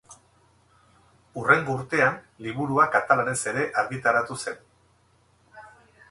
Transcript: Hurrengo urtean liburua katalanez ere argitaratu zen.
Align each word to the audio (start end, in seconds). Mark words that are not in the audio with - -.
Hurrengo 1.41 1.73
urtean 1.79 2.15
liburua 2.45 2.85
katalanez 2.95 3.37
ere 3.51 3.65
argitaratu 3.81 4.39
zen. 4.45 4.57